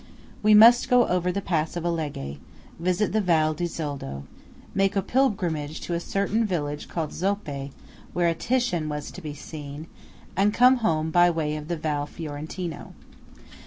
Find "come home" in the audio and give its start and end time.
10.55-11.11